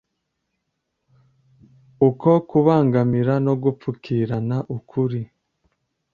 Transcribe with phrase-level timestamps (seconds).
[2.07, 5.21] uko kubangamira no gupfukirana ukuri.